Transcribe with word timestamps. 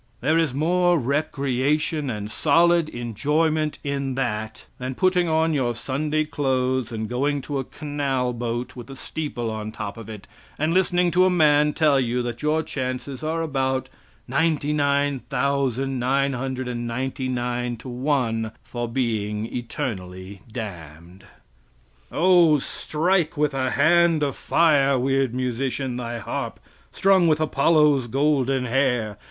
There 0.19 0.35
is 0.39 0.51
more 0.51 0.97
recreation 0.97 2.09
and 2.09 2.31
solid 2.31 2.89
enjoyment 2.89 3.77
in 3.83 4.15
that 4.15 4.65
than 4.79 4.95
putting 4.95 5.29
on 5.29 5.53
your 5.53 5.75
Sunday 5.75 6.25
clothes 6.25 6.91
and 6.91 7.07
going 7.07 7.43
to 7.43 7.59
a 7.59 7.63
canal 7.63 8.33
boat 8.33 8.75
with 8.75 8.89
a 8.89 8.95
steeple 8.95 9.51
on 9.51 9.71
top 9.71 9.97
of 9.97 10.09
it 10.09 10.25
and 10.57 10.73
listening 10.73 11.11
to 11.11 11.25
a 11.25 11.29
man 11.29 11.73
tell 11.73 11.99
you 11.99 12.23
that 12.23 12.41
your 12.41 12.63
chances 12.63 13.21
are 13.21 13.43
about 13.43 13.89
ninety 14.27 14.73
nine 14.73 15.19
thousand 15.29 15.99
nine 15.99 16.33
hundred 16.33 16.67
and 16.67 16.87
ninety 16.87 17.27
nine 17.29 17.77
to 17.77 17.87
one 17.87 18.53
for 18.63 18.87
being 18.89 19.45
eternally 19.55 20.41
damned! 20.51 21.25
Oh, 22.11 22.57
strike 22.57 23.37
with 23.37 23.53
a 23.53 23.69
hand 23.69 24.23
of 24.23 24.35
fire, 24.35 24.97
weird 24.97 25.35
musician, 25.35 25.95
thy 25.97 26.17
harp, 26.17 26.59
strung 26.91 27.27
with 27.27 27.39
Apollo's 27.39 28.07
golden 28.07 28.65
hair! 28.65 29.19